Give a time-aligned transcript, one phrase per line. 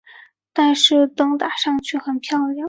[0.51, 2.55] 但是灯打上去很漂亮